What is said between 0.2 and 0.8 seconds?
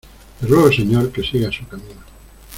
le ruego,